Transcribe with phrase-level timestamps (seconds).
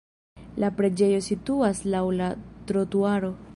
[0.63, 2.33] La preĝejo situas laŭ la
[2.73, 3.33] trotuaro.